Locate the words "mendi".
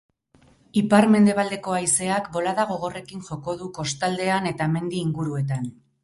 4.77-5.03